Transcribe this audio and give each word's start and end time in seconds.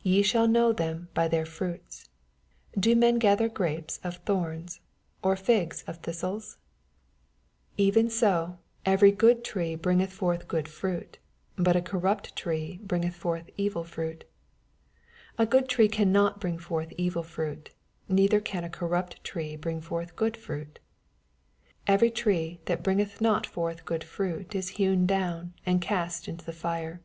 16 0.00 0.12
Ye 0.12 0.22
shall 0.22 0.46
know 0.48 0.70
them 0.70 1.08
by 1.14 1.26
theii 1.26 1.46
fruits. 1.48 2.10
Do 2.78 2.94
men 2.94 3.18
gather 3.18 3.48
grapes 3.48 4.00
of 4.04 4.16
thorns, 4.18 4.80
or 5.22 5.34
figs 5.34 5.82
of 5.86 5.96
thistles 6.00 6.58
t 7.78 7.86
66 7.86 8.04
EXPOSITORY 8.04 8.10
THOUOHTa 8.10 8.52
IT 8.52 8.92
Ev«n 8.92 8.98
BO 9.00 9.06
eTeiy 9.06 9.18
good 9.18 9.44
trae 9.44 9.80
bringeth 9.80 10.18
Ibrth 10.20 10.46
good 10.46 10.66
fhiit; 10.66 11.14
bnt 11.56 11.74
a 11.74 11.82
oorrapt 11.90 12.36
tree 12.36 12.80
bringeth 12.82 13.16
forth 13.16 13.48
evil 13.56 13.82
fhiit. 13.84 14.24
18 15.38 15.38
A 15.38 15.46
ffood 15.46 15.68
tree 15.68 15.88
cannot 15.88 16.38
bring 16.38 16.58
forth 16.58 16.92
evil 16.98 17.24
ttuMf 17.24 17.68
neither 18.10 18.42
ean 18.54 18.64
a 18.64 18.68
oorrapt 18.78 19.24
tree 19.24 19.56
bring 19.56 19.80
forth 19.80 20.14
good 20.16 20.36
fruit. 20.36 20.80
19 21.88 21.94
Every 21.94 22.10
tree 22.10 22.60
thai 22.66 22.74
bringeth 22.74 23.20
ndl 23.20 23.46
forth 23.46 23.86
good 23.86 24.02
frait 24.04 24.54
is 24.54 24.76
hewn 24.76 25.06
down, 25.06 25.54
and 25.64 25.80
ca^t 25.80 26.28
into 26.28 26.44
the 26.44 26.68
Are. 26.68 27.00